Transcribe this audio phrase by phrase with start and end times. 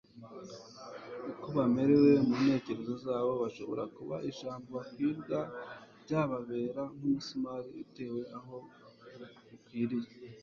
[1.31, 5.39] uko bamerewe mu ntekerezo zabo bashobora kuba ijambo babwirwa
[6.03, 8.55] ryababera nk'umusumari utewe aho
[9.55, 10.09] ukwiriye